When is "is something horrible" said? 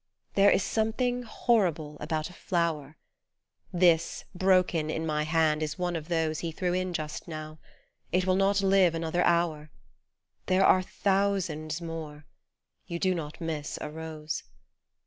0.49-1.97